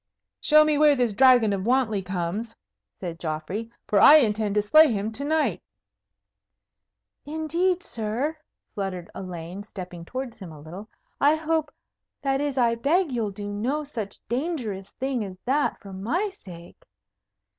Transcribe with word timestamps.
"Show 0.39 0.63
me 0.63 0.79
where 0.79 0.95
this 0.95 1.13
Dragon 1.13 1.53
of 1.53 1.63
Wantley 1.67 2.01
comes," 2.01 2.55
said 2.99 3.19
Geoffrey, 3.19 3.71
"for 3.85 4.01
I 4.01 4.15
intend 4.15 4.55
to 4.55 4.63
slay 4.63 4.91
him 4.91 5.11
to 5.11 5.23
night." 5.23 5.61
"Indeed, 7.23 7.83
sir," 7.83 8.35
fluttered 8.73 9.11
Elaine, 9.13 9.61
stepping 9.61 10.03
towards 10.03 10.39
him 10.39 10.51
a 10.51 10.59
little, 10.59 10.89
"I 11.19 11.35
hope 11.35 11.71
that 12.23 12.41
is, 12.41 12.57
I 12.57 12.73
beg 12.73 13.11
you'll 13.11 13.29
do 13.29 13.47
no 13.53 13.83
such 13.83 14.17
dangerous 14.27 14.89
thing 14.93 15.23
as 15.23 15.37
that 15.45 15.79
for 15.79 15.93
my 15.93 16.29
sake." 16.29 16.83